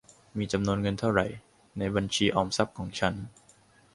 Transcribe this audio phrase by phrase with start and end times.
[0.37, 1.21] มีจำนวนเงินเท่าไหร
[1.77, 3.13] ในบัญชีออมทรัพย์ของฉัน?